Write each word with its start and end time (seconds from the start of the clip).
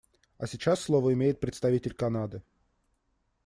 А 0.39 0.47
сейчас 0.47 0.79
слово 0.79 1.13
имеет 1.13 1.39
представитель 1.39 1.93
Канады. 1.93 2.41